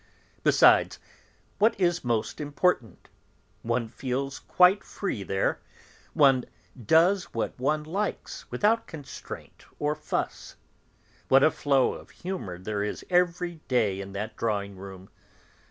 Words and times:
Besides, 0.43 0.97
what 1.59 1.79
is 1.79 2.03
most 2.03 2.41
important, 2.41 3.07
one 3.61 3.87
feels 3.87 4.39
quite 4.39 4.83
free 4.83 5.21
there, 5.21 5.59
one 6.13 6.45
does 6.87 7.25
what 7.35 7.53
one 7.59 7.83
likes 7.83 8.49
without 8.49 8.87
constraint 8.87 9.65
or 9.77 9.93
fuss. 9.93 10.55
What 11.27 11.43
a 11.43 11.51
flow 11.51 11.93
of 11.93 12.09
humour 12.09 12.57
there 12.57 12.81
is 12.81 13.05
every 13.11 13.61
day 13.67 14.01
in 14.01 14.13
that 14.13 14.35
drawing 14.35 14.75
room! 14.75 15.11